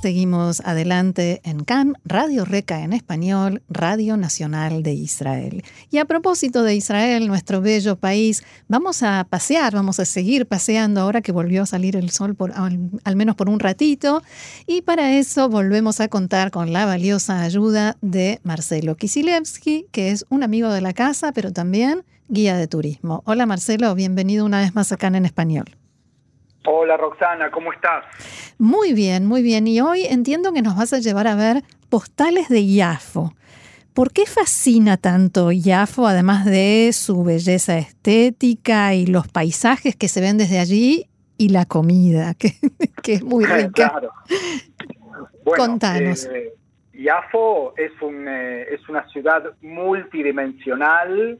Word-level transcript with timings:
Seguimos 0.00 0.60
adelante 0.60 1.40
en 1.42 1.64
CAN, 1.64 1.94
Radio 2.04 2.44
Reca 2.44 2.82
en 2.84 2.92
español, 2.92 3.62
Radio 3.68 4.16
Nacional 4.16 4.84
de 4.84 4.92
Israel. 4.92 5.64
Y 5.90 5.98
a 5.98 6.04
propósito 6.04 6.62
de 6.62 6.76
Israel, 6.76 7.26
nuestro 7.26 7.60
bello 7.60 7.96
país, 7.96 8.44
vamos 8.68 9.02
a 9.02 9.26
pasear, 9.28 9.74
vamos 9.74 9.98
a 9.98 10.04
seguir 10.04 10.46
paseando 10.46 11.00
ahora 11.00 11.20
que 11.20 11.32
volvió 11.32 11.64
a 11.64 11.66
salir 11.66 11.96
el 11.96 12.10
sol 12.10 12.36
por, 12.36 12.52
al, 12.52 13.16
menos 13.16 13.34
por 13.34 13.50
un 13.50 13.58
ratito. 13.58 14.22
Y 14.68 14.82
para 14.82 15.18
eso 15.18 15.48
volvemos 15.48 15.98
a 15.98 16.06
contar 16.06 16.52
con 16.52 16.72
la 16.72 16.86
valiosa 16.86 17.42
ayuda 17.42 17.96
de 18.00 18.38
Marcelo 18.44 18.96
Kisilevsky, 18.96 19.86
que 19.90 20.12
es 20.12 20.24
un 20.28 20.44
amigo 20.44 20.70
de 20.70 20.80
la 20.80 20.92
casa, 20.92 21.32
pero 21.32 21.52
también 21.52 22.04
guía 22.28 22.56
de 22.56 22.68
turismo. 22.68 23.24
Hola 23.26 23.46
Marcelo, 23.46 23.92
bienvenido 23.96 24.46
una 24.46 24.60
vez 24.60 24.76
más 24.76 24.92
a 24.92 24.96
CAN 24.96 25.16
en 25.16 25.24
español. 25.24 25.77
Hola 26.70 26.98
Roxana, 26.98 27.50
¿cómo 27.50 27.72
estás? 27.72 28.04
Muy 28.58 28.92
bien, 28.92 29.24
muy 29.24 29.40
bien. 29.40 29.66
Y 29.66 29.80
hoy 29.80 30.04
entiendo 30.04 30.52
que 30.52 30.60
nos 30.60 30.76
vas 30.76 30.92
a 30.92 30.98
llevar 30.98 31.26
a 31.26 31.34
ver 31.34 31.62
postales 31.88 32.50
de 32.50 32.66
Yafo. 32.66 33.32
¿Por 33.94 34.12
qué 34.12 34.26
fascina 34.26 34.98
tanto 34.98 35.50
Yafo, 35.50 36.06
además 36.06 36.44
de 36.44 36.90
su 36.92 37.24
belleza 37.24 37.78
estética 37.78 38.92
y 38.94 39.06
los 39.06 39.28
paisajes 39.28 39.96
que 39.96 40.08
se 40.08 40.20
ven 40.20 40.36
desde 40.36 40.58
allí 40.58 41.06
y 41.38 41.48
la 41.48 41.64
comida, 41.64 42.34
que, 42.38 42.52
que 43.02 43.14
es 43.14 43.22
muy 43.24 43.44
rica? 43.46 43.70
Claro. 43.72 44.10
Bueno, 45.44 45.64
Contanos. 45.64 46.26
eh, 46.26 46.52
Yafo 46.92 47.72
es, 47.78 47.92
un, 48.02 48.28
eh, 48.28 48.66
es 48.74 48.86
una 48.90 49.08
ciudad 49.08 49.42
multidimensional 49.62 51.38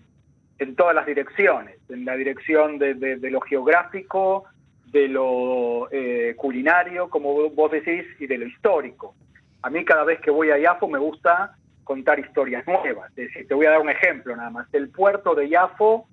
en 0.59 0.75
todas 0.75 0.95
las 0.95 1.05
direcciones, 1.05 1.77
en 1.91 2.07
la 2.07 2.15
dirección 2.17 2.79
de, 2.79 2.95
de- 2.95 3.17
de 3.17 3.31
lo 3.31 3.43
geográfico, 3.43 4.45
de 4.91 5.09
lo 5.09 5.91
eh, 5.91 6.35
culinario, 6.37 7.09
como 7.11 7.51
vos 7.51 7.71
decís, 7.71 8.05
y 8.19 8.27
de 8.27 8.39
lo 8.39 8.47
histórico. 8.47 9.15
A 9.63 9.71
mí 9.71 9.85
cada 9.85 10.05
vez 10.05 10.21
que 10.21 10.31
voy 10.31 10.51
a 10.51 10.59
Yafo 10.59 10.89
me 10.89 10.99
gusta 10.99 11.57
contar 11.85 12.19
historias 12.19 12.67
nuevas. 12.67 13.11
Es 13.11 13.29
decir, 13.29 13.49
te 13.49 13.55
voy 13.55 13.67
a 13.67 13.71
dar 13.71 13.81
un 13.81 13.91
ejemplo 13.91 14.37
nada 14.37 14.51
más. 14.51 14.67
El 14.73 14.89
puerto 14.91 15.35
de 15.35 15.49
Yafo, 15.49 16.07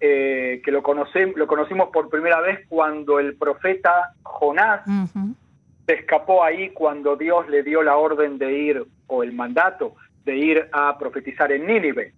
eh, 0.00 0.60
que 0.64 0.70
lo, 0.72 0.82
conocem- 0.82 1.34
lo 1.36 1.46
conocimos 1.46 1.90
por 1.90 2.08
primera 2.10 2.40
vez 2.40 2.66
cuando 2.68 3.18
el 3.20 3.36
profeta 3.36 4.14
Jonás 4.22 4.82
se 5.86 5.94
escapó 5.94 6.42
ahí 6.44 6.70
cuando 6.70 7.16
Dios 7.16 7.48
le 7.48 7.62
dio 7.62 7.82
la 7.82 7.96
orden 7.96 8.38
de 8.38 8.52
ir, 8.52 8.84
o 9.06 9.22
el 9.22 9.32
mandato, 9.32 9.94
de 10.24 10.36
ir 10.36 10.68
a 10.72 10.96
profetizar 10.98 11.50
en 11.52 11.66
Nínive, 11.66 12.12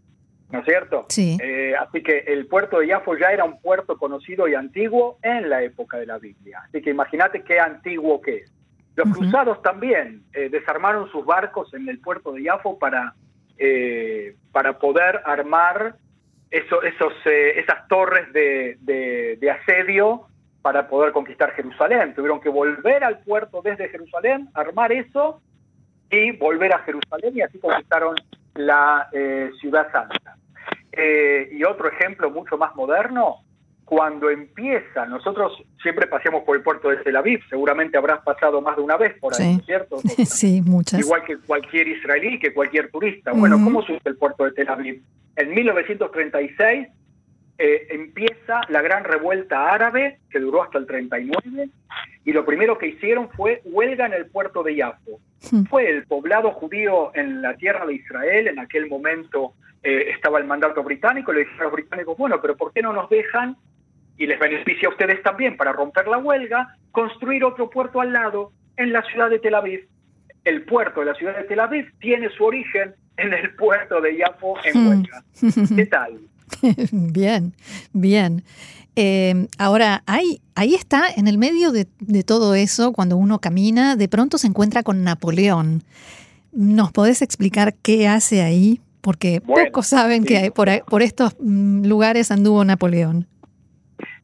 ¿no 0.55 0.61
es 0.61 0.65
cierto? 0.67 1.07
Sí. 1.09 1.37
Eh, 1.43 1.75
así 1.79 2.03
que 2.03 2.19
el 2.27 2.47
puerto 2.47 2.79
de 2.79 2.87
Yafo 2.89 3.17
ya 3.17 3.29
era 3.33 3.45
un 3.45 3.61
puerto 3.61 3.99
conocido 3.99 4.49
y 4.49 4.55
antiguo 4.55 5.19
en 5.23 5.49
la 5.51 5.63
época 5.63 5.99
de 5.99 6.07
la 6.07 6.19
Biblia. 6.19 6.63
Así 6.67 6.81
que 6.81 6.91
imagínate 6.91 7.43
qué 7.43 7.61
antiguo 7.61 8.21
que 8.21 8.37
es. 8.39 8.53
Los 8.97 9.09
cruzados 9.17 9.61
también 9.63 10.23
eh, 10.33 10.49
desarmaron 10.49 11.11
sus 11.11 11.25
barcos 11.27 11.75
en 11.75 11.89
el 11.89 11.99
puerto 12.01 12.33
de 12.33 12.45
Yafo 12.45 12.79
para, 12.79 13.15
eh, 13.59 14.37
para 14.53 14.79
poder 14.79 15.21
armar 15.25 15.97
eso- 16.51 16.83
esos, 16.83 17.13
eh, 17.27 17.59
esas 17.59 17.89
torres 17.89 18.33
de, 18.33 18.77
de- 18.81 19.37
de 19.41 19.51
asedio 19.51 20.29
para 20.63 20.87
poder 20.89 21.13
conquistar 21.13 21.51
Jerusalén. 21.53 22.15
Tuvieron 22.15 22.41
que 22.41 22.49
volver 22.49 23.03
al 23.03 23.19
puerto 23.19 23.61
desde 23.63 23.89
Jerusalén, 23.89 24.49
armar 24.55 24.93
eso 24.93 25.41
y 26.11 26.31
volver 26.37 26.73
a 26.73 26.79
Jerusalén 26.79 27.37
y 27.37 27.43
así 27.43 27.59
conquistaron 27.59 28.15
la 28.55 29.09
eh, 29.13 29.51
ciudad 29.61 29.91
santa. 29.91 30.37
Eh, 30.97 31.49
y 31.53 31.65
otro 31.65 31.89
ejemplo 31.91 32.31
mucho 32.31 32.57
más 32.57 32.75
moderno, 32.77 33.37
cuando 33.85 34.31
empieza, 34.31 35.05
nosotros 35.07 35.53
siempre 35.83 36.07
paseamos 36.07 36.43
por 36.45 36.57
el 36.57 36.63
puerto 36.63 36.89
de 36.89 36.97
Tel 36.99 37.17
Aviv, 37.17 37.41
seguramente 37.51 37.99
habrás 37.99 38.23
pasado 38.23 38.61
más 38.63 38.77
de 38.77 38.83
una 38.83 38.97
vez 38.97 39.13
por 39.19 39.35
ahí, 39.35 39.57
Sí. 39.57 39.63
¿cierto? 39.67 39.99
Sí, 40.25 40.63
muchas. 40.65 41.01
Igual 41.01 41.25
que 41.25 41.37
cualquier 41.39 41.89
israelí, 41.89 42.39
que 42.39 42.55
cualquier 42.55 42.91
turista. 42.91 43.33
Bueno, 43.33 43.57
Ujú. 43.57 43.65
¿cómo 43.67 43.83
surge 43.83 44.09
el 44.09 44.17
puerto 44.17 44.45
de 44.45 44.53
Tel 44.53 44.69
Aviv? 44.69 45.03
En 45.37 45.53
1936 45.55 46.89
eh, 47.59 47.87
empieza 47.91 48.61
la 48.69 48.83
gran 48.83 49.05
revuelta 49.05 49.71
árabe, 49.71 50.19
que 50.31 50.41
duró 50.41 50.63
hasta 50.63 50.79
el 50.79 50.87
39, 50.87 51.69
y 52.25 52.33
lo 52.33 52.45
primero 52.45 52.79
que 52.79 52.89
hicieron 52.89 53.29
fue 53.31 53.61
huelga 53.65 54.07
en 54.07 54.15
el 54.15 54.27
puerto 54.27 54.63
de 54.63 54.77
Yafo. 54.77 55.21
Mm. 55.53 55.65
Fue 55.65 55.91
el 55.91 56.07
poblado 56.07 56.53
judío 56.53 57.11
en 57.15 57.43
la 57.43 57.55
tierra 57.57 57.85
de 57.87 57.95
Israel, 57.95 58.49
en 58.49 58.59
aquel 58.59 58.89
momento 58.89 59.53
eh, 59.85 60.11
estaba 60.15 60.39
el 60.39 60.47
mandato 60.47 60.83
británico, 60.83 61.33
le 61.33 61.41
dijeron 61.41 61.61
a 61.61 61.65
los 61.65 61.73
británicos, 61.75 62.17
bueno, 62.17 62.41
pero 62.41 62.57
¿por 62.57 62.73
qué 62.73 62.83
no 62.83 62.93
nos 62.93 63.09
dejan, 63.11 63.57
y 64.17 64.27
les 64.27 64.39
beneficia 64.39 64.89
a 64.89 64.93
ustedes 64.93 65.23
también 65.23 65.57
para 65.57 65.73
romper 65.73 66.09
la 66.09 66.19
huelga, 66.19 66.77
construir 66.91 67.45
otro 67.45 67.69
puerto 67.71 68.01
al 68.01 68.13
lado, 68.13 68.53
en 68.77 68.93
la 68.93 69.03
ciudad 69.03 69.31
de 69.31 69.39
Tel 69.39 69.55
Aviv? 69.55 69.87
El 70.45 70.63
puerto 70.65 71.01
de 71.01 71.07
la 71.07 71.15
ciudad 71.15 71.37
de 71.37 71.45
Tel 71.45 71.61
Aviv 71.61 71.93
tiene 72.01 72.29
su 72.31 72.45
origen 72.45 72.95
en 73.17 73.33
el 73.33 73.55
puerto 73.55 74.01
de 74.01 74.17
Yafo 74.17 74.57
en 74.65 74.83
Mm. 74.85 74.89
huelga. 74.89 75.25
¿Qué 75.77 75.87
tal? 75.87 76.19
bien, 76.93 77.53
bien. 77.93 78.43
Eh, 78.97 79.49
ahora, 79.59 80.03
ahí, 80.07 80.41
ahí 80.55 80.75
está, 80.75 81.05
en 81.17 81.27
el 81.27 81.37
medio 81.39 81.73
de, 81.73 81.87
de 81.99 82.23
todo 82.23 82.55
eso, 82.55 82.93
cuando 82.93 83.17
uno 83.17 83.41
camina, 83.41 83.97
de 83.97 84.09
pronto 84.09 84.39
se 84.39 84.47
encuentra 84.47 84.83
con 84.83 85.03
Napoleón. 85.03 85.83
¿Nos 86.53 86.93
podés 86.93 87.21
explicar 87.23 87.75
qué 87.83 88.07
hace 88.07 88.43
ahí? 88.43 88.81
Porque 89.05 89.41
Bueno, 89.45 89.67
pocos 89.67 89.87
saben 89.89 90.23
sí. 90.23 90.29
que 90.29 90.51
por, 90.51 90.69
por 90.87 91.03
estos 91.03 91.37
mm, 91.39 91.85
lugares 91.87 92.31
anduvo 92.31 92.65
Napoleón. 92.65 93.27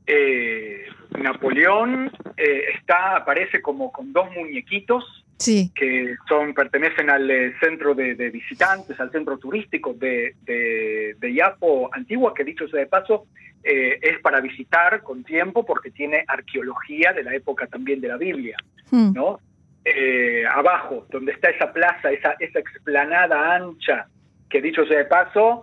Eh, 0.06 0.86
Napoleón 1.18 2.10
eh, 2.36 2.62
está, 2.78 3.16
aparece 3.16 3.60
como 3.60 3.92
con 3.92 4.12
dos 4.12 4.26
muñequitos 4.34 5.04
Sí, 5.38 5.72
que 5.74 6.16
son 6.28 6.52
pertenecen 6.52 7.08
al 7.08 7.30
eh, 7.30 7.54
centro 7.60 7.94
de, 7.94 8.14
de 8.14 8.28
visitantes, 8.28 9.00
al 9.00 9.10
centro 9.10 9.38
turístico 9.38 9.94
de, 9.94 10.34
de, 10.42 11.16
de 11.18 11.34
Yapo 11.34 11.88
Antigua, 11.94 12.34
que 12.34 12.44
dicho 12.44 12.68
sea 12.68 12.80
de 12.80 12.86
paso, 12.86 13.24
eh, 13.64 13.98
es 14.02 14.20
para 14.20 14.40
visitar 14.42 15.02
con 15.02 15.24
tiempo 15.24 15.64
porque 15.64 15.90
tiene 15.92 16.24
arqueología 16.28 17.14
de 17.14 17.22
la 17.22 17.34
época 17.34 17.66
también 17.68 18.00
de 18.02 18.08
la 18.08 18.16
Biblia, 18.18 18.56
Mm, 18.90 19.12
¿no? 19.14 19.38
Eh, 19.84 20.44
abajo, 20.46 21.06
donde 21.10 21.32
está 21.32 21.48
esa 21.48 21.72
plaza, 21.72 22.10
esa, 22.10 22.34
esa 22.38 22.58
explanada 22.58 23.54
ancha, 23.54 24.08
que 24.50 24.60
dicho 24.60 24.84
sea 24.84 24.98
de 24.98 25.04
paso, 25.06 25.62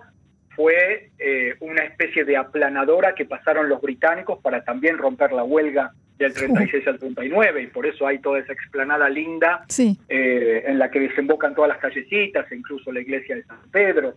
fue 0.56 1.12
eh, 1.20 1.56
una 1.60 1.84
especie 1.84 2.26
de 2.26 2.36
aplanadora 2.36 3.14
que 3.14 3.26
pasaron 3.26 3.70
los 3.70 3.80
británicos 3.80 4.40
para 4.40 4.64
también 4.64 4.98
romper 4.98 5.32
la 5.32 5.44
huelga 5.44 5.92
del 6.18 6.34
36 6.34 6.88
al 6.88 6.98
39, 6.98 7.62
y 7.62 7.68
por 7.68 7.86
eso 7.86 8.08
hay 8.08 8.18
toda 8.18 8.40
esa 8.40 8.54
explanada 8.54 9.08
linda 9.08 9.64
sí, 9.68 10.00
eh, 10.10 10.64
en 10.66 10.80
la 10.80 10.90
que 10.90 11.00
desembocan 11.00 11.54
todas 11.54 11.70
las 11.70 11.78
callecitas, 11.78 12.52
e 12.52 12.56
incluso 12.56 12.92
la 12.92 13.02
iglesia 13.02 13.36
de 13.36 13.44
San 13.44 13.60
Pedro. 13.72 14.16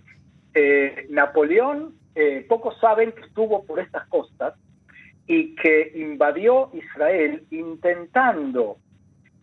Eh, 0.54 1.06
Napoleón, 1.10 1.94
pocos 2.48 2.78
saben 2.80 3.12
que 3.12 3.20
estuvo 3.20 3.64
por 3.64 3.78
estas 3.78 4.06
costas 4.08 4.54
y 5.26 5.54
que 5.54 5.92
invadió 5.94 6.70
Israel 6.72 7.44
intentando 7.50 8.78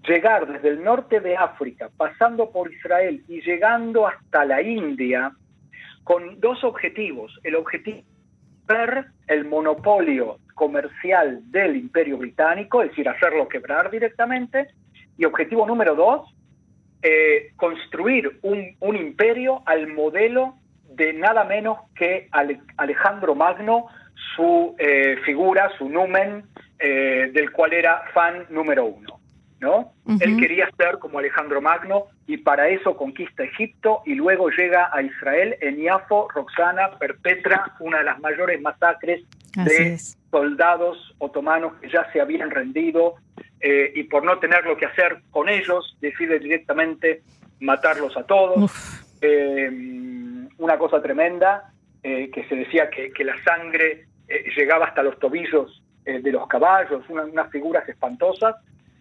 llegar 0.07 0.47
desde 0.47 0.69
el 0.69 0.84
norte 0.84 1.19
de 1.19 1.35
África, 1.35 1.90
pasando 1.95 2.51
por 2.51 2.72
Israel 2.72 3.23
y 3.28 3.41
llegando 3.41 4.07
hasta 4.07 4.45
la 4.45 4.62
India, 4.62 5.31
con 6.03 6.40
dos 6.40 6.63
objetivos. 6.63 7.38
El 7.44 7.56
objetivo 7.56 8.03
el 9.28 9.45
monopolio 9.45 10.40
comercial 10.53 11.40
del 11.51 11.75
imperio 11.75 12.18
británico, 12.18 12.81
es 12.81 12.90
decir, 12.90 13.07
hacerlo 13.07 13.47
quebrar 13.47 13.90
directamente. 13.90 14.68
Y 15.18 15.25
objetivo 15.25 15.66
número 15.66 15.95
dos, 15.95 16.34
eh, 17.01 17.51
construir 17.56 18.39
un, 18.41 18.95
imperio 18.95 19.62
al 19.66 19.88
modelo 19.88 20.56
de 20.89 21.13
nada 21.13 21.44
menos 21.44 21.80
que 21.95 22.27
Ale- 22.31 22.59
Alejandro 22.77 23.36
Magno, 23.36 23.88
su 24.36 24.75
eh, 24.80 25.18
figura, 25.25 25.69
su 25.77 25.89
numen, 25.89 26.44
eh, 26.80 27.30
del 27.33 27.51
cual 27.51 27.74
era 27.74 28.04
fan 28.13 28.45
número 28.50 28.86
uno. 28.86 29.17
¿No? 29.59 29.94
Él 30.21 30.38
quería 30.39 30.69
ser 30.77 31.00
como 31.00 31.19
Alejandro 31.19 31.62
Magno 31.62 32.06
y 32.27 32.38
para 32.38 32.68
eso 32.69 32.95
conquista 32.95 33.44
Egipto 33.44 34.01
y 34.06 34.13
luego 34.15 34.50
llega 34.50 34.89
a 34.94 35.01
Israel 35.01 35.56
en 35.62 35.80
Iafo, 35.80 36.27
Roxana, 36.33 36.92
perpetra 37.00 37.74
una 37.80 37.98
de 38.00 38.04
las 38.04 38.19
mayores 38.19 38.62
masacres 38.62 39.24
así 39.57 39.69
de 39.69 39.94
es. 39.94 40.18
soldados 40.30 41.15
otomanos 41.18 41.74
que 41.81 41.89
ya 41.89 42.07
se 42.13 42.21
habían 42.21 42.51
rendido 42.51 43.15
eh, 43.59 43.92
y 43.95 44.04
por 44.04 44.24
no 44.24 44.38
tener 44.38 44.63
lo 44.65 44.77
que 44.77 44.86
hacer 44.86 45.21
con 45.31 45.50
ellos 45.50 45.98
decide 46.01 46.38
directamente 46.39 47.24
matarlos 47.59 48.15
a 48.15 48.24
todos. 48.24 48.71
Eh, 49.21 49.71
una 50.59 50.77
cosa 50.77 51.01
tremenda, 51.01 51.71
eh, 52.04 52.30
que 52.31 52.44
se 52.48 52.56
decía 52.56 52.89
que, 52.89 53.12
que 53.12 53.24
la 53.24 53.36
sangre 53.44 54.06
llegaba 54.56 54.86
hasta 54.86 55.01
los 55.04 55.18
tobillos 55.19 55.81
de 56.04 56.31
los 56.31 56.48
caballos, 56.48 57.04
una- 57.09 57.24
unas 57.25 57.50
figuras 57.51 57.88
espantosas. 57.89 58.56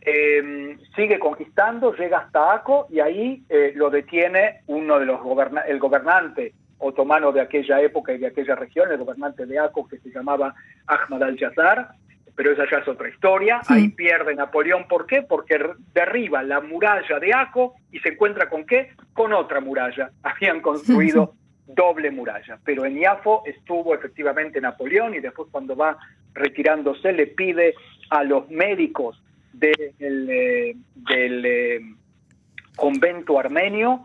Eh, 0.08 0.78
sigue 0.94 1.18
conquistando, 1.18 1.92
llega 1.92 2.18
hasta 2.18 2.54
Aco 2.54 2.86
y 2.88 3.00
ahí 3.00 3.42
eh, 3.48 3.72
lo 3.74 3.90
detiene 3.90 4.60
uno 4.68 5.00
de 5.00 5.04
los 5.04 5.20
goberna 5.20 5.62
el 5.62 5.80
gobernante 5.80 6.54
otomano 6.78 7.32
de 7.32 7.40
aquella 7.40 7.80
época 7.80 8.12
y 8.12 8.18
de 8.18 8.28
aquella 8.28 8.54
región, 8.54 8.92
el 8.92 8.98
gobernante 8.98 9.46
de 9.46 9.58
Aco 9.58 9.88
que 9.88 9.98
se 9.98 10.10
llamaba 10.10 10.54
Ahmad 10.86 11.24
al-Jazar, 11.24 11.88
pero 12.36 12.52
esa 12.52 12.70
ya 12.70 12.78
es 12.78 12.86
otra 12.86 13.08
historia. 13.08 13.60
Ahí 13.66 13.88
pierde 13.88 14.36
Napoleón, 14.36 14.86
¿por 14.86 15.06
qué? 15.06 15.22
Porque 15.22 15.58
derriba 15.92 16.44
la 16.44 16.60
muralla 16.60 17.18
de 17.18 17.34
Aco 17.34 17.74
y 17.90 17.98
se 17.98 18.10
encuentra 18.10 18.48
con 18.48 18.64
qué? 18.64 18.92
Con 19.12 19.32
otra 19.32 19.60
muralla. 19.60 20.12
Habían 20.22 20.60
construido 20.60 21.34
doble 21.66 22.12
muralla. 22.12 22.60
Pero 22.64 22.84
en 22.84 22.98
Iafo 22.98 23.42
estuvo 23.44 23.92
efectivamente 23.92 24.60
Napoleón 24.60 25.14
y 25.14 25.20
después 25.20 25.48
cuando 25.50 25.74
va 25.74 25.98
retirándose 26.32 27.12
le 27.12 27.26
pide 27.26 27.74
a 28.10 28.22
los 28.22 28.48
médicos 28.50 29.20
del, 29.58 30.30
eh, 30.30 30.76
del 30.94 31.44
eh, 31.44 31.80
convento 32.76 33.38
armenio 33.38 34.02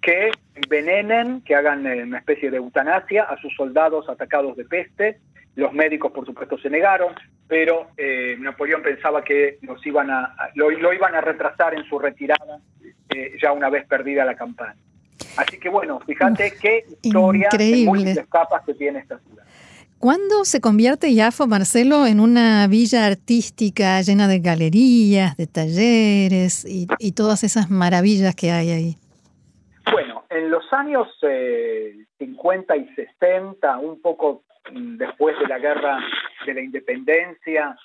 que 0.00 0.30
envenenen, 0.54 1.42
que 1.42 1.54
hagan 1.54 1.86
eh, 1.86 2.02
una 2.02 2.18
especie 2.18 2.50
de 2.50 2.56
eutanasia 2.58 3.24
a 3.24 3.36
sus 3.40 3.54
soldados 3.54 4.08
atacados 4.08 4.56
de 4.56 4.64
peste. 4.64 5.20
Los 5.54 5.72
médicos, 5.72 6.12
por 6.12 6.24
supuesto, 6.24 6.56
se 6.58 6.70
negaron, 6.70 7.14
pero 7.46 7.88
Napoleón 8.38 8.82
pensaba 8.82 9.22
que 9.22 9.58
los 9.60 9.84
iban 9.86 10.10
a, 10.10 10.34
lo, 10.54 10.70
iban 10.70 11.14
a 11.14 11.20
retrasar 11.20 11.74
en 11.74 11.84
su 11.84 11.98
retirada 11.98 12.60
ya 13.40 13.52
una 13.52 13.68
vez 13.68 13.86
perdida 13.86 14.24
la 14.24 14.34
campaña. 14.34 14.80
Así 15.36 15.58
que 15.58 15.68
bueno, 15.68 16.00
fíjate 16.00 16.54
qué 16.58 16.86
historia 17.02 17.48
Increíble. 17.52 18.14
de 18.14 18.26
capas 18.26 18.62
que 18.64 18.72
tiene 18.72 19.00
esta 19.00 19.18
ciudad. 19.18 19.44
¿Cuándo 20.02 20.44
se 20.44 20.60
convierte 20.60 21.14
Yafo, 21.14 21.46
Marcelo, 21.46 22.06
en 22.06 22.18
una 22.18 22.66
villa 22.66 23.06
artística 23.06 24.00
llena 24.00 24.26
de 24.26 24.40
galerías, 24.40 25.36
de 25.36 25.46
talleres 25.46 26.64
y, 26.68 27.12
todas 27.12 27.44
esas 27.44 27.70
maravillas 27.70 28.34
que 28.34 28.50
hay 28.50 28.70
ahí? 28.70 28.96
Bueno, 29.92 30.24
en 30.28 30.50
los 30.50 30.64
años 30.72 31.06
50 32.18 32.74
eh, 32.74 32.78
y 32.78 32.94
60, 32.96 33.78
un 33.78 34.02
poco 34.02 34.42
mm, 34.72 34.96
después 34.96 35.38
de 35.38 35.46
la 35.46 35.60
guerra 35.60 36.00
de 36.46 36.54
la 36.54 36.62
independencia 36.62 37.76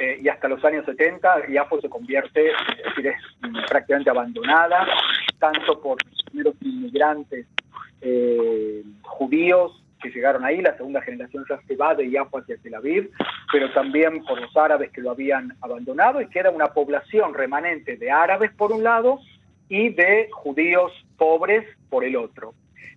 eh, 0.00 0.18
y 0.22 0.30
hasta 0.30 0.48
los 0.48 0.64
años 0.64 0.86
70, 0.86 1.48
Yafo 1.50 1.78
se 1.82 1.90
convierte, 1.90 2.52
es 2.52 2.84
decir, 2.86 3.08
es 3.08 3.20
prácticamente 3.68 4.08
abandonada, 4.08 4.86
tanto 5.38 5.78
por 5.82 5.98
los 6.32 6.54
inmigrantes 6.62 7.46
eh, 8.00 8.82
judíos 9.02 9.82
que 10.06 10.14
llegaron 10.14 10.44
ahí, 10.44 10.60
la 10.60 10.76
segunda 10.76 11.00
generación 11.02 11.44
ya 11.48 11.60
se 11.66 11.76
va 11.76 11.94
de 11.94 12.10
Yafo 12.10 12.38
hacia 12.38 12.56
Tel 12.58 12.74
Aviv, 12.74 13.10
pero 13.52 13.72
también 13.72 14.24
por 14.24 14.40
los 14.40 14.56
árabes 14.56 14.90
que 14.90 15.00
lo 15.00 15.10
habían 15.10 15.52
abandonado 15.60 16.20
y 16.20 16.28
queda 16.28 16.50
una 16.50 16.68
población 16.68 17.34
remanente 17.34 17.96
de 17.96 18.10
árabes 18.10 18.52
por 18.52 18.72
un 18.72 18.82
lado 18.82 19.18
y 19.68 19.90
de 19.90 20.28
judíos 20.32 20.92
pobres 21.16 21.64
por 21.88 22.04
el 22.04 22.16
otro. 22.16 22.54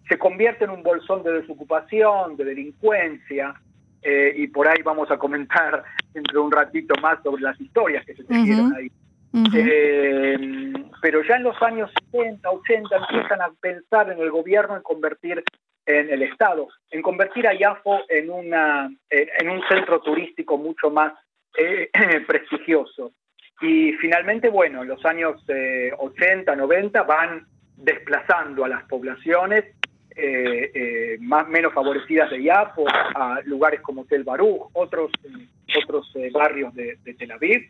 Se 0.07 0.17
convierte 0.17 0.65
en 0.65 0.71
un 0.71 0.83
bolsón 0.83 1.23
de 1.23 1.33
desocupación, 1.33 2.35
de 2.37 2.45
delincuencia, 2.45 3.55
eh, 4.01 4.33
y 4.37 4.47
por 4.47 4.67
ahí 4.67 4.81
vamos 4.83 5.11
a 5.11 5.17
comentar 5.17 5.83
entre 6.13 6.37
un 6.37 6.51
ratito 6.51 6.95
más 7.01 7.21
sobre 7.23 7.41
las 7.41 7.59
historias 7.59 8.05
que 8.05 8.15
se 8.15 8.23
tejieron 8.23 8.73
ahí. 8.75 8.91
Eh, 9.33 10.73
pero 11.01 11.23
ya 11.23 11.35
en 11.35 11.43
los 11.43 11.61
años 11.61 11.91
70, 12.11 12.49
80 12.49 12.95
empiezan 12.97 13.41
a 13.41 13.51
pensar 13.59 14.11
en 14.11 14.19
el 14.19 14.31
gobierno 14.31 14.75
en 14.75 14.81
convertir 14.81 15.43
en 15.85 16.09
el 16.09 16.23
Estado, 16.23 16.67
en 16.91 17.01
convertir 17.01 17.47
a 17.47 17.53
Yafo 17.53 18.01
en, 18.09 18.29
una, 18.29 18.89
en 19.09 19.49
un 19.49 19.61
centro 19.67 20.01
turístico 20.01 20.57
mucho 20.57 20.91
más 20.91 21.13
eh, 21.57 21.89
prestigioso. 22.27 23.13
Y 23.61 23.93
finalmente, 23.93 24.49
bueno, 24.49 24.83
en 24.83 24.87
los 24.87 25.03
años 25.05 25.43
80, 25.97 26.55
90 26.55 27.03
van 27.03 27.45
desplazando 27.75 28.65
a 28.65 28.69
las 28.69 28.83
poblaciones 28.85 29.65
eh, 30.15 31.17
más 31.21 31.47
menos 31.47 31.73
favorecidas 31.73 32.29
de 32.29 32.43
Yafo 32.43 32.85
a 32.87 33.41
lugares 33.45 33.81
como 33.81 34.05
Tel 34.05 34.23
Baruch, 34.23 34.69
otros, 34.73 35.11
otros 35.83 36.13
barrios 36.31 36.73
de, 36.75 36.97
Tel 37.17 37.31
Aviv, 37.31 37.69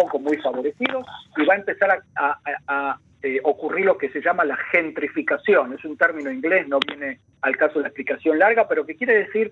poco 0.00 0.18
muy 0.18 0.38
favorecidos, 0.38 1.06
y 1.36 1.44
va 1.44 1.54
a 1.54 1.58
empezar 1.58 2.02
a, 2.16 2.98
eh, 3.22 3.38
ocurrir 3.44 3.84
lo 3.84 3.98
que 3.98 4.08
se 4.08 4.22
llama 4.22 4.44
la 4.44 4.56
gentrificación. 4.72 5.74
Es 5.74 5.84
un 5.84 5.98
término 5.98 6.30
inglés, 6.30 6.66
no 6.68 6.78
viene 6.80 7.20
al 7.42 7.54
caso 7.58 7.74
de 7.74 7.82
la 7.82 7.88
explicación 7.88 8.38
larga, 8.38 8.66
pero 8.66 8.86
que 8.86 8.96
quiere 8.96 9.18
decir 9.24 9.50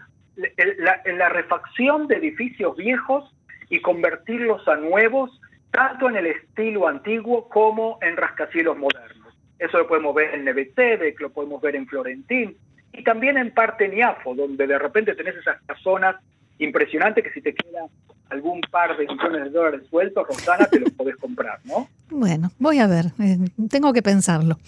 la, 0.79 1.03
la 1.05 1.29
refacción 1.29 2.06
de 2.06 2.17
edificios 2.17 2.75
viejos 2.77 3.31
y 3.69 3.81
convertirlos 3.83 4.67
a 4.69 4.77
nuevos, 4.77 5.39
tanto 5.71 6.09
en 6.09 6.17
el 6.17 6.29
estilo 6.29 6.89
antiguo 6.89 7.49
como 7.50 7.99
en 8.00 8.17
rascacielos 8.17 8.79
modernos. 8.79 9.35
Eso 9.59 9.77
lo 9.77 9.87
podemos 9.87 10.15
ver 10.15 10.35
en 10.35 10.45
Nevetedek, 10.45 11.21
lo 11.21 11.31
podemos 11.31 11.61
ver 11.61 11.77
en 11.77 11.87
Florentín, 11.87 12.56
y 12.95 13.05
también 13.05 13.37
en 13.37 13.53
parte 13.53 13.85
en 13.85 13.99
Iafo, 13.99 14.35
donde 14.35 14.67
de 14.67 14.79
repente 14.79 15.15
tenés 15.15 15.37
esas 15.37 15.61
casonas 15.67 16.17
impresionantes 16.59 17.23
que 17.23 17.33
si 17.33 17.43
te 17.43 17.55
queda 17.55 17.87
algún 18.30 18.60
par 18.70 18.96
de 18.96 19.06
millones 19.06 19.44
de 19.44 19.50
dólares 19.50 19.82
sueltos, 19.88 20.26
Rosana, 20.26 20.66
te 20.66 20.80
los 20.80 20.90
podés 20.92 21.16
comprar, 21.16 21.60
¿no? 21.64 21.88
Bueno, 22.10 22.50
voy 22.58 22.78
a 22.78 22.86
ver, 22.86 23.12
eh, 23.19 23.38
tengo 23.69 23.92
que 23.92 24.02
pensarlo. 24.02 24.58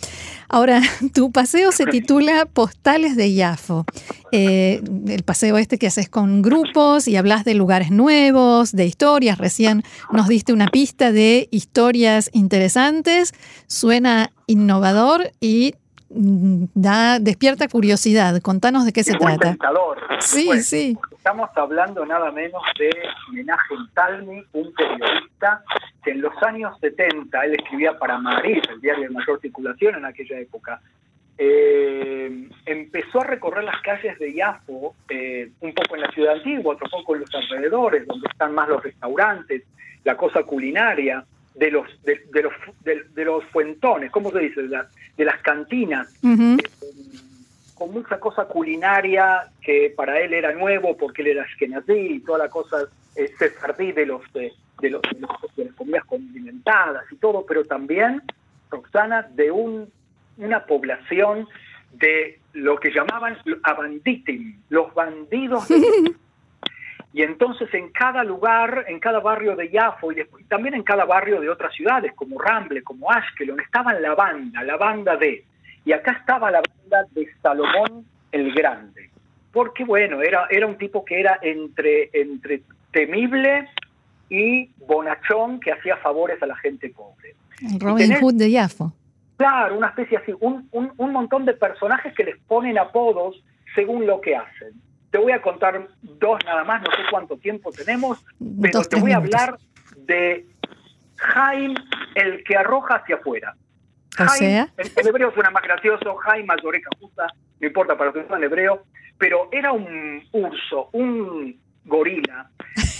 Ahora, 0.49 0.81
tu 1.15 1.33
paseo 1.33 1.73
se 1.73 1.87
titula 1.87 2.47
Postales 2.47 3.17
de 3.17 3.33
Yafo. 3.35 3.87
Eh, 4.33 4.83
el 5.09 5.23
paseo 5.23 5.57
este 5.57 5.79
que 5.79 5.87
haces 5.87 6.09
con 6.09 6.43
grupos 6.43 7.09
y 7.09 7.17
hablas 7.17 7.45
de 7.45 7.55
lugares 7.55 7.91
nuevos, 7.91 8.73
de 8.73 8.85
historias. 8.85 9.39
Recién 9.39 9.83
nos 10.13 10.29
diste 10.29 10.53
una 10.53 10.69
pista 10.69 11.13
de 11.13 11.49
historias 11.51 12.31
interesantes. 12.33 13.33
Suena 13.67 14.33
innovador 14.47 15.33
y 15.41 15.75
da, 16.11 17.19
despierta 17.21 17.69
curiosidad. 17.69 18.41
Contanos 18.43 18.85
de 18.85 18.93
qué 18.93 19.05
se 19.05 19.17
trata. 19.17 19.57
Sí, 20.19 20.51
sí. 20.63 20.99
Estamos 21.17 21.51
hablando 21.55 22.05
nada 22.05 22.31
menos 22.33 22.63
de 22.79 22.91
Homenaje 23.29 23.75
Talmi, 23.95 24.45
un 24.53 24.73
periodista 24.75 25.63
que 26.03 26.13
en 26.13 26.23
los 26.23 26.33
años 26.43 26.77
70, 26.81 27.45
él 27.45 27.55
escribía 27.55 27.99
para 27.99 28.19
Madrid, 28.19 28.63
el 28.71 28.81
diario 28.81 29.05
de 29.05 29.11
mayor 29.11 29.41
circulación 29.41 29.97
en 29.97 30.05
aquella 30.07 30.39
época, 30.41 30.81
eh, 31.39 32.49
empezó 32.67 33.21
a 33.21 33.25
recorrer 33.25 33.65
las 33.65 33.81
calles 33.83 34.19
de 34.19 34.35
Yafo, 34.35 34.95
eh, 35.09 35.51
un 35.61 35.73
poco 35.73 35.95
en 35.95 36.03
la 36.03 36.11
ciudad 36.11 36.35
antigua, 36.35 36.75
otro 36.75 36.89
poco 36.91 37.15
en 37.15 37.21
los 37.21 37.35
alrededores, 37.35 38.07
donde 38.07 38.29
están 38.29 38.55
más 38.55 38.69
los 38.69 38.83
restaurantes, 38.83 39.63
la 40.05 40.17
cosa 40.17 40.43
culinaria, 40.43 41.25
de 41.55 41.71
los 41.71 41.87
de, 42.05 42.43
los 42.43 42.53
de, 42.85 43.25
los 43.25 43.45
fuentones, 43.47 44.11
¿cómo 44.11 44.31
se 44.31 44.41
dice? 44.41 44.63
De, 44.63 45.25
las 45.25 45.43
cantinas 45.43 46.09
con 47.75 47.93
mucha 47.93 48.21
cosa 48.21 48.45
culinaria 48.45 49.49
que 49.63 49.93
para 49.97 50.21
él 50.21 50.35
era 50.35 50.53
nuevo 50.53 50.97
porque 50.97 51.23
él 51.23 51.29
era 51.29 51.45
ashkenazí 51.45 51.93
y 51.93 52.21
toda 52.21 52.39
la 52.39 52.49
cosa 52.49 52.89
eh, 53.17 53.33
sefardí 53.39 53.93
de 53.93 54.07
los, 54.07 54.23
de, 54.33 54.53
los, 54.83 55.01
de, 55.03 55.65
las 55.65 55.75
comidas 55.75 56.05
condimentadas 56.05 57.05
y 57.11 57.17
todo, 57.17 57.45
pero 57.47 57.65
también, 57.65 58.23
Roxana, 58.71 59.23
de 59.23 59.51
un, 59.51 59.91
una 60.37 60.65
población 60.65 61.49
de 61.93 62.39
lo 62.53 62.79
que 62.79 62.91
llamaban 62.91 63.37
abanditim, 63.63 64.61
los 64.69 64.93
bandidos 64.95 65.67
Y 67.13 67.23
entonces 67.23 67.73
en 67.75 67.91
cada 67.91 68.23
lugar, 68.23 68.85
en 68.89 69.01
cada 69.01 69.21
barrio 69.21 69.57
de 69.57 69.69
Yafo 69.71 70.13
y, 70.13 70.25
también 70.49 70.75
en 70.75 70.83
cada 70.83 71.05
barrio 71.05 71.41
de 71.41 71.51
otras 71.51 71.75
ciudades 71.75 72.13
como 72.15 72.39
Ramble, 72.39 72.83
como 72.83 73.11
Ashkelon, 73.11 73.61
estaban 73.61 74.01
la 74.01 74.15
banda, 74.15 74.63
la 74.63 74.77
banda 74.77 75.17
de 75.17 75.45
y 75.85 75.93
acá 75.93 76.13
estaba 76.13 76.51
la 76.51 76.63
banda 76.63 77.09
de 77.13 77.29
Salomón 77.43 78.05
el 78.33 78.53
Grande. 78.55 79.11
Porque 79.53 79.85
bueno, 79.85 80.23
era, 80.23 80.47
era 80.51 80.67
un 80.67 80.77
tipo 80.77 81.05
que 81.05 81.21
era 81.21 81.39
entre, 81.43 82.11
entre 82.13 82.63
temible 82.93 83.69
y 84.29 84.71
bonachón 84.87 85.59
que 85.59 85.73
hacía 85.73 85.97
favores 85.97 86.41
a 86.43 86.47
la 86.47 86.57
gente 86.57 86.91
pobre. 86.91 87.35
Robin 87.81 88.15
Hood 88.21 88.35
de 88.35 88.51
Yafo. 88.51 88.93
Claro, 89.37 89.79
una 89.79 89.89
especie 89.89 90.19
así, 90.19 90.35
un, 90.41 90.69
un, 90.71 91.13
montón 91.13 91.47
de 91.47 91.55
personajes 91.55 92.15
que 92.15 92.25
les 92.25 92.39
ponen 92.41 92.79
apodos 92.79 93.43
según 93.75 94.07
lo 94.07 94.21
que 94.21 94.37
hacen. 94.37 94.75
Te 95.11 95.19
voy 95.19 95.33
a 95.33 95.43
contar 95.43 95.89
dos 96.03 96.39
nada 96.45 96.65
más, 96.65 96.83
no 96.83 96.91
sé 96.91 97.03
cuánto 97.11 97.37
tiempo 97.37 97.73
tenemos, 97.73 98.25
pero 98.61 98.83
te 98.83 99.01
voy 99.01 99.13
a 99.13 99.17
hablar 99.17 99.59
de 99.97 100.47
Jaime, 101.17 101.75
el 102.15 102.45
que 102.45 102.57
arroja 102.57 102.97
hacia 102.97 103.17
afuera. 103.17 103.55
En, 104.41 104.73
hebreo 105.07 105.33
suena 105.33 105.51
más 105.51 105.63
gracioso, 105.63 106.17
Jaime 106.17 106.55
oreja 106.63 106.91
Justa, 106.99 107.27
no 107.61 107.67
importa 107.67 107.97
para 107.97 108.13
que 108.13 108.21
en 108.21 108.45
hebreo, 108.45 108.85
pero 109.19 109.49
era 109.53 109.73
un 109.73 110.23
urso, 110.33 110.91
un 110.93 111.59
gorila, 111.85 112.51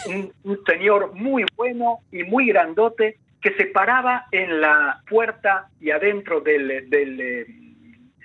un, 0.07 0.33
señor 0.67 1.15
muy 1.15 1.45
bueno 1.57 1.99
y 2.11 2.25
muy 2.25 2.47
grandote 2.47 3.19
que 3.41 3.55
se 3.55 3.67
paraba 3.67 4.27
en 4.33 4.61
la 4.61 5.03
puerta 5.09 5.69
y 5.81 5.91
adentro 5.91 6.41
del, 6.41 6.89
del 6.91 7.21
eh, 7.21 7.47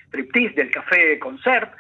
striptease, 0.08 0.56
del 0.56 0.72
café 0.72 1.20
concert, 1.20 1.72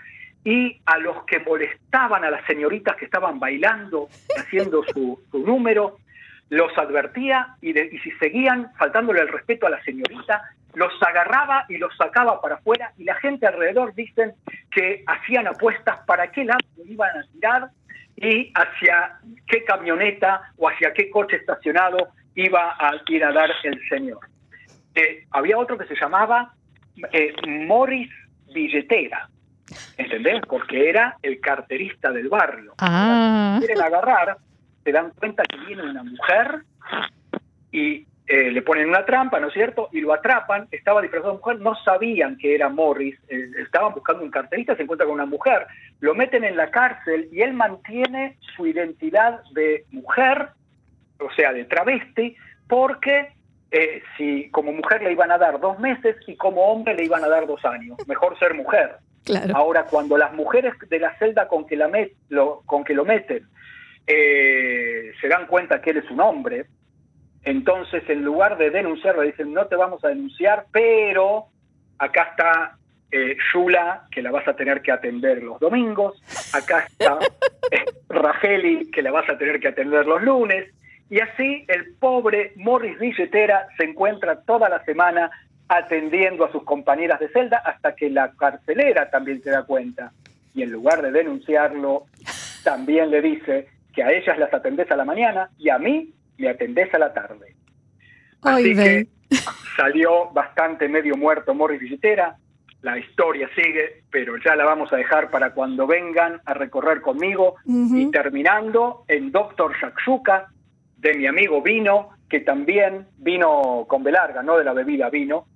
y 0.45 0.79
a 0.85 0.97
los 0.99 1.25
que 1.25 1.39
molestaban 1.39 2.23
a 2.23 2.29
las 2.29 2.45
señoritas 2.45 2.95
que 2.95 3.05
estaban 3.05 3.39
bailando, 3.39 4.07
haciendo 4.37 4.83
su, 4.83 5.19
su 5.29 5.39
número, 5.39 5.97
los 6.49 6.71
advertía 6.77 7.57
y, 7.59 7.77
y 7.77 7.99
si 7.99 8.11
seguían 8.11 8.71
faltándole 8.77 9.21
el 9.21 9.27
respeto 9.27 9.67
a 9.67 9.71
la 9.71 9.83
señorita, 9.83 10.43
los 10.75 10.93
agarraba 11.01 11.65
y 11.67 11.77
los 11.77 11.95
sacaba 11.97 12.39
para 12.39 12.55
afuera 12.55 12.93
y 12.97 13.03
la 13.03 13.15
gente 13.15 13.47
alrededor 13.47 13.95
dicen 13.95 14.33
que 14.71 15.03
hacían 15.07 15.47
apuestas 15.47 15.99
para 16.05 16.31
qué 16.31 16.45
lado 16.45 16.59
iban 16.85 17.17
a 17.17 17.23
tirar 17.31 17.69
y 18.17 18.51
hacia 18.53 19.17
qué 19.47 19.63
camioneta 19.63 20.53
o 20.57 20.69
hacia 20.69 20.93
qué 20.93 21.09
coche 21.09 21.37
estacionado 21.37 22.09
iba 22.35 22.75
a 22.79 22.91
ir 23.07 23.23
a 23.23 23.31
dar 23.31 23.49
el 23.63 23.81
señor. 23.89 24.19
Eh, 24.93 25.25
había 25.31 25.57
otro 25.57 25.77
que 25.77 25.87
se 25.87 25.95
llamaba 25.95 26.53
eh, 27.11 27.33
Morris 27.47 28.11
Billetera, 28.53 29.29
¿entendés? 29.97 30.41
Porque 30.47 30.89
era 30.89 31.17
el 31.21 31.39
carterista 31.39 32.11
del 32.11 32.29
barrio. 32.29 32.73
Ah. 32.79 33.57
quieren 33.59 33.81
agarrar, 33.81 34.37
se 34.83 34.91
dan 34.91 35.11
cuenta 35.11 35.43
que 35.43 35.57
viene 35.65 35.83
una 35.83 36.03
mujer 36.03 36.61
y 37.71 38.05
eh, 38.27 38.49
le 38.51 38.61
ponen 38.63 38.89
una 38.89 39.05
trampa, 39.05 39.39
¿no 39.39 39.49
es 39.49 39.53
cierto? 39.53 39.89
Y 39.91 40.01
lo 40.01 40.11
atrapan, 40.11 40.67
estaba 40.71 41.01
disfrazado 41.01 41.33
de 41.33 41.37
mujer, 41.37 41.59
no 41.59 41.75
sabían 41.83 42.37
que 42.37 42.55
era 42.55 42.69
Morris, 42.69 43.15
eh, 43.27 43.51
estaban 43.59 43.93
buscando 43.93 44.23
un 44.23 44.31
carterista, 44.31 44.75
se 44.75 44.81
encuentra 44.81 45.05
con 45.05 45.13
una 45.13 45.27
mujer, 45.27 45.67
lo 45.99 46.15
meten 46.15 46.43
en 46.43 46.57
la 46.57 46.71
cárcel 46.71 47.29
y 47.31 47.41
él 47.41 47.53
mantiene 47.53 48.37
su 48.55 48.65
identidad 48.65 49.41
de 49.51 49.85
mujer, 49.91 50.49
o 51.19 51.31
sea, 51.35 51.53
de 51.53 51.65
travesti, 51.65 52.35
porque 52.67 53.29
eh, 53.69 54.01
si 54.17 54.49
como 54.49 54.71
mujer 54.71 55.03
le 55.03 55.11
iban 55.11 55.31
a 55.31 55.37
dar 55.37 55.59
dos 55.59 55.77
meses 55.79 56.15
y 56.25 56.35
como 56.35 56.61
hombre 56.71 56.95
le 56.95 57.05
iban 57.05 57.23
a 57.23 57.27
dar 57.27 57.45
dos 57.45 57.63
años, 57.63 57.97
mejor 58.07 58.39
ser 58.39 58.55
mujer. 58.55 58.97
Ahora, 59.53 59.85
cuando 59.85 60.17
las 60.17 60.33
mujeres 60.33 60.73
de 60.89 60.99
la 60.99 61.17
celda 61.17 61.47
con 61.47 61.65
que, 61.65 61.75
la 61.75 61.87
met, 61.87 62.13
lo, 62.29 62.61
con 62.65 62.83
que 62.83 62.93
lo 62.93 63.05
meten 63.05 63.47
se 64.07 65.27
dan 65.27 65.47
cuenta 65.47 65.81
que 65.81 65.89
él 65.89 65.97
es 65.97 66.11
un 66.11 66.21
hombre, 66.21 66.67
entonces, 67.45 68.03
en 68.09 68.23
lugar 68.23 68.57
de 68.57 68.71
denunciarlo, 68.71 69.21
dicen, 69.21 69.53
no 69.53 69.67
te 69.67 69.75
vamos 69.75 70.03
a 70.03 70.09
denunciar, 70.09 70.65
pero 70.71 71.45
acá 71.99 72.29
está 72.31 72.77
eh, 73.11 73.37
Yula, 73.53 74.07
que 74.11 74.23
la 74.23 74.31
vas 74.31 74.47
a 74.47 74.55
tener 74.55 74.81
que 74.81 74.91
atender 74.91 75.43
los 75.43 75.59
domingos, 75.59 76.19
acá 76.53 76.87
está 76.87 77.19
eh, 77.71 77.85
Rafeli, 78.09 78.89
que 78.89 79.03
la 79.03 79.11
vas 79.11 79.29
a 79.29 79.37
tener 79.37 79.59
que 79.59 79.67
atender 79.67 80.07
los 80.07 80.23
lunes, 80.23 80.73
y 81.07 81.19
así 81.19 81.65
el 81.67 81.93
pobre 81.99 82.53
Morris 82.55 82.97
Billetera 82.97 83.67
se 83.77 83.83
encuentra 83.83 84.41
toda 84.41 84.67
la 84.67 84.83
semana 84.83 85.29
atendiendo 85.67 86.45
a 86.45 86.51
sus 86.51 86.63
compañeras 86.63 87.19
de 87.19 87.29
celda 87.29 87.57
hasta 87.57 87.95
que 87.95 88.09
la 88.09 88.31
carcelera 88.33 89.09
también 89.09 89.41
se 89.41 89.49
da 89.49 89.63
cuenta. 89.63 90.11
Y 90.53 90.61
en 90.63 90.71
lugar 90.71 91.01
de 91.01 91.11
denunciarlo, 91.11 92.05
también 92.63 93.09
le 93.11 93.21
dice 93.21 93.67
que 93.93 94.03
a 94.03 94.11
ellas 94.11 94.37
las 94.37 94.53
atendés 94.53 94.89
a 94.91 94.95
la 94.95 95.05
mañana 95.05 95.49
y 95.57 95.69
a 95.69 95.77
mí 95.77 96.13
me 96.37 96.49
atendés 96.49 96.93
a 96.93 96.99
la 96.99 97.13
tarde. 97.13 97.55
Así 98.41 98.75
que 98.75 99.07
salió 99.75 100.29
bastante 100.31 100.87
medio 100.87 101.15
muerto 101.15 101.53
Morris 101.53 101.79
Billetera. 101.79 102.35
La 102.81 102.99
historia 102.99 103.49
sigue, 103.55 104.03
pero 104.11 104.37
ya 104.37 104.55
la 104.55 104.63
vamos 104.63 104.93
a 104.93 104.97
dejar 104.97 105.31
para 105.31 105.53
cuando 105.53 105.87
vengan 105.87 106.39
a 106.45 106.53
recorrer 106.53 107.01
conmigo. 107.01 107.55
Y 107.65 108.11
terminando 108.11 109.05
en 109.07 109.31
Doctor 109.31 109.75
Shakshuka, 109.75 110.49
de 110.97 111.13
mi 111.15 111.27
amigo 111.27 111.61
Vino, 111.61 112.09
que 112.29 112.39
también 112.39 113.07
vino 113.17 113.85
con 113.87 114.03
Belarga, 114.03 114.41
no 114.43 114.57
de 114.57 114.63
la 114.63 114.73
bebida 114.73 115.09
vino, 115.09 115.47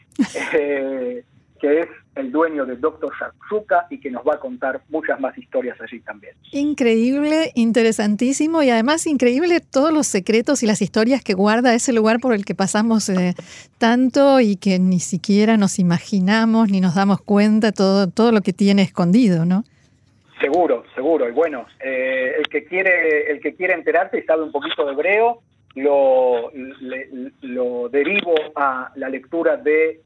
eh, 0.54 1.24
que 1.60 1.82
es 1.82 1.88
el 2.16 2.32
dueño 2.32 2.66
del 2.66 2.80
Dr. 2.80 3.12
Shakshuka 3.20 3.88
y 3.90 4.00
que 4.00 4.10
nos 4.10 4.24
va 4.26 4.36
a 4.36 4.40
contar 4.40 4.82
muchas 4.90 5.20
más 5.20 5.38
historias 5.38 5.80
allí 5.82 6.00
también. 6.02 6.34
Increíble, 6.52 7.52
interesantísimo 7.56 8.64
y 8.64 8.70
además 8.70 9.06
increíble 9.08 9.60
todos 9.60 9.94
los 9.94 10.08
secretos 10.08 10.64
y 10.64 10.68
las 10.68 10.82
historias 10.82 11.24
que 11.24 11.34
guarda 11.34 11.74
ese 11.74 11.94
lugar 11.94 12.20
por 12.20 12.34
el 12.34 12.46
que 12.46 12.56
pasamos 12.56 13.10
eh, 13.10 13.36
tanto 13.78 14.40
y 14.40 14.56
que 14.56 14.80
ni 14.80 15.00
siquiera 15.00 15.58
nos 15.58 15.80
imaginamos 15.80 16.70
ni 16.70 16.82
nos 16.82 16.96
damos 16.96 17.22
cuenta 17.22 17.72
todo, 17.72 18.08
todo 18.10 18.32
lo 18.32 18.42
que 18.42 18.54
tiene 18.54 18.82
escondido, 18.82 19.46
¿no? 19.46 19.64
Seguro, 20.40 20.84
seguro. 20.96 21.28
Y 21.28 21.34
bueno, 21.34 21.66
eh, 21.84 22.36
el 22.38 22.48
que 22.48 22.64
quiere 22.64 23.30
el 23.32 23.42
que 23.42 23.56
quiere 23.56 23.74
enterarse 23.74 24.20
y 24.20 24.24
sabe 24.24 24.44
un 24.44 24.52
poquito 24.52 24.86
de 24.86 24.94
hebreo, 24.94 25.42
lo, 25.76 26.52
lo 27.42 27.90
derivo 27.90 28.34
a 28.56 28.92
la 28.96 29.10
lectura 29.10 29.58
de 29.58 30.02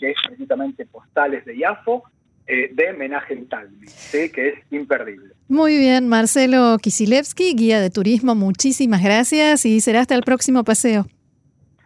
que 0.00 0.10
es 0.10 0.16
precisamente 0.26 0.86
Postales 0.86 1.44
de 1.44 1.56
Yafo, 1.56 2.04
eh, 2.46 2.70
de 2.72 2.92
Menachem 2.92 3.48
Talmi, 3.48 3.86
que 4.10 4.48
es 4.48 4.54
imperdible. 4.72 5.34
Muy 5.48 5.78
bien, 5.78 6.08
Marcelo 6.08 6.76
Kisilevsky, 6.78 7.54
guía 7.54 7.80
de 7.80 7.90
turismo, 7.90 8.34
muchísimas 8.34 9.02
gracias 9.02 9.64
y 9.64 9.80
será 9.80 10.00
hasta 10.00 10.14
el 10.14 10.22
próximo 10.22 10.64
paseo. 10.64 11.06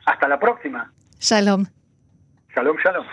Hasta 0.07 0.29
la 0.29 0.39
próxima. 0.39 0.93
Shalom. 1.21 1.67
Shalom, 2.55 2.77
shalom. 2.83 3.05